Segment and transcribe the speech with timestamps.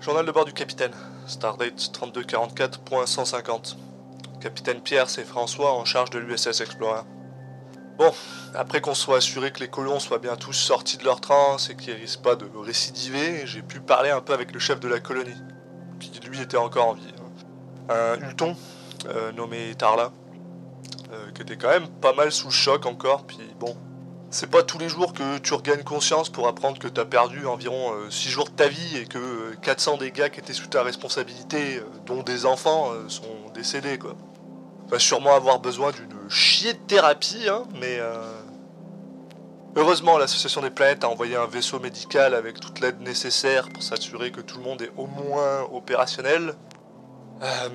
[0.00, 0.94] Journal de bord du capitaine.
[1.26, 3.76] Stardate 3244.150.
[4.40, 7.02] Capitaine Pierre, c'est François en charge de l'USS Explorer.
[7.98, 8.10] Bon,
[8.54, 11.76] après qu'on soit assuré que les colons soient bien tous sortis de leur transe et
[11.76, 15.00] qu'ils risquent pas de récidiver, j'ai pu parler un peu avec le chef de la
[15.00, 15.36] colonie,
[16.00, 17.12] qui lui était encore en vie.
[17.90, 18.56] Un Hulton,
[19.04, 20.12] euh, nommé Tarla,
[21.12, 23.76] euh, qui était quand même pas mal sous le choc encore, puis bon,
[24.30, 27.92] c'est pas tous les jours que tu regagnes conscience pour apprendre que t'as perdu environ
[28.08, 30.84] 6 euh, jours de ta vie et que 400 des gars qui étaient sous ta
[30.84, 34.14] responsabilité, euh, dont des enfants, euh, sont décédés quoi.
[34.88, 38.00] Va sûrement avoir besoin d'une chier de thérapie, hein, mais
[39.76, 44.32] heureusement l'association des planètes a envoyé un vaisseau médical avec toute l'aide nécessaire pour s'assurer
[44.32, 46.54] que tout le monde est au moins opérationnel.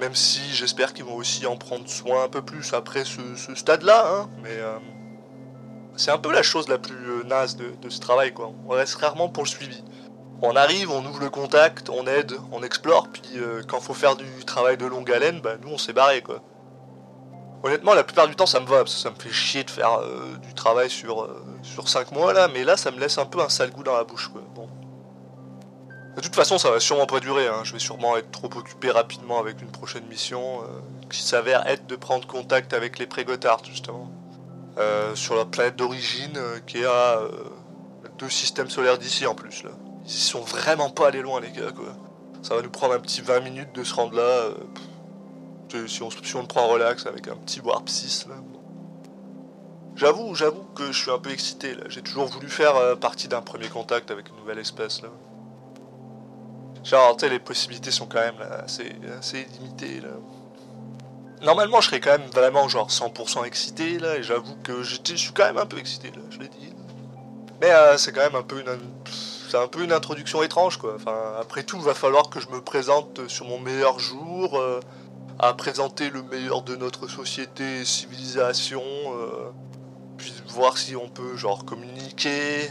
[0.00, 4.06] même si j'espère qu'ils vont aussi en prendre soin un peu plus après ce, stade-là,
[4.08, 4.58] hein, mais
[5.96, 8.52] c'est un peu la chose la plus euh, naze de, ce travail, quoi.
[8.66, 9.82] On reste rarement pour le suivi.
[10.42, 14.16] On arrive, on ouvre le contact, on aide, on explore, puis euh, quand faut faire
[14.16, 16.42] du travail de longue haleine, bah nous on s'est barré, quoi.
[17.62, 19.70] Honnêtement, la plupart du temps ça me va, parce que ça me fait chier de
[19.70, 21.28] faire euh, du travail sur,
[21.62, 23.96] sur 5 mois là, mais là ça me laisse un peu un sale goût dans
[23.96, 24.42] la bouche, quoi.
[24.54, 24.68] Bon.
[26.16, 27.62] De toute façon, ça va sûrement pas durer, hein.
[27.64, 30.60] je vais sûrement être trop occupé rapidement avec une prochaine mission,
[31.10, 34.10] qui s'avère être de prendre contact avec les Prégotard, justement.
[34.76, 37.30] Euh, sur la planète d'origine euh, qui est à euh,
[38.18, 39.70] deux systèmes solaires d'ici en plus là.
[40.04, 41.94] Ils sont vraiment pas allés loin les gars quoi.
[42.42, 44.48] Ça va nous prendre un petit 20 minutes de se rendre là.
[45.86, 48.34] si, on, si on le prend relax avec un petit Warp 6 là.
[49.94, 51.84] J'avoue, j'avoue que je suis un peu excité là.
[51.88, 55.08] J'ai toujours voulu faire partie d'un premier contact avec une nouvelle espèce là.
[56.82, 60.10] Genre, tu sais, les possibilités sont quand même assez, assez limitées là.
[61.42, 65.32] Normalement, je serais quand même vraiment genre 100% excité là, et j'avoue que je suis
[65.32, 66.72] quand même un peu excité là, je l'ai dit.
[67.60, 68.78] Mais euh, c'est quand même un peu une,
[69.48, 70.94] c'est un peu une introduction étrange quoi.
[70.96, 74.80] Enfin, après tout, il va falloir que je me présente sur mon meilleur jour, euh,
[75.38, 79.50] à présenter le meilleur de notre société, civilisation, euh,
[80.16, 82.70] puis voir si on peut genre communiquer,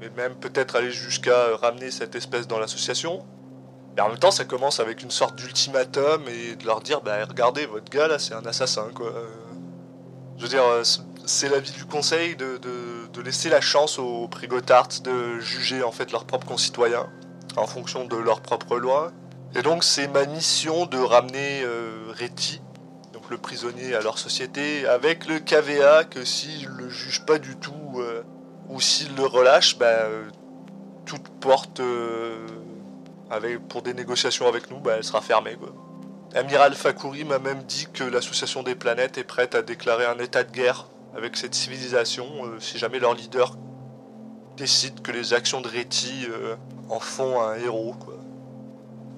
[0.00, 3.24] et même peut-être aller jusqu'à ramener cette espèce dans l'association.
[3.98, 7.16] Mais en même temps, ça commence avec une sorte d'ultimatum et de leur dire, bah
[7.28, 9.12] regardez, votre gars là, c'est un assassin, quoi.
[10.36, 10.84] Je veux dire, euh,
[11.26, 12.60] c'est l'avis du conseil de,
[13.24, 17.08] laisser la chance aux Prigotards de juger en fait leurs propres concitoyens
[17.56, 19.10] en fonction de leurs propres lois.
[19.56, 22.62] Et donc c'est ma mission de ramener euh, Reti,
[23.12, 27.56] donc le prisonnier, à leur société, avec le KVA que s'ils le jugent pas du
[27.56, 28.22] tout euh,
[28.68, 30.04] ou s'ils le relâchent, bah,
[31.04, 31.80] toute porte
[33.68, 35.56] pour des négociations avec nous, bah, elle sera fermée.
[36.34, 40.44] Amiral Fakuri m'a même dit que l'association des planètes est prête à déclarer un état
[40.44, 43.56] de guerre avec cette civilisation euh, si jamais leur leader
[44.56, 46.56] décide que les actions de Reti euh,
[46.90, 47.94] en font un héros.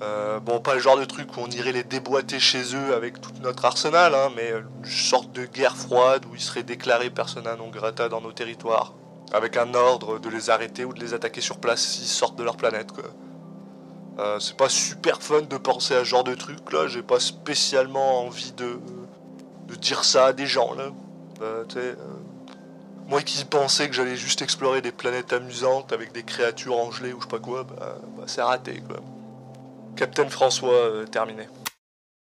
[0.00, 3.20] Euh, bon, pas le genre de truc où on irait les déboîter chez eux avec
[3.20, 7.56] tout notre arsenal, hein, mais une sorte de guerre froide où ils seraient déclarés persona
[7.56, 8.94] non grata dans nos territoires,
[9.32, 12.44] avec un ordre de les arrêter ou de les attaquer sur place s'ils sortent de
[12.44, 12.90] leur planète.
[14.18, 17.18] Euh, c'est pas super fun de penser à ce genre de truc là, j'ai pas
[17.18, 18.78] spécialement envie de,
[19.68, 20.90] de dire ça à des gens là.
[21.40, 21.94] Euh, euh,
[23.08, 27.20] moi qui pensais que j'allais juste explorer des planètes amusantes avec des créatures engelées ou
[27.20, 28.98] je sais pas quoi, bah, bah c'est raté quoi.
[29.96, 31.48] Captain François, terminé.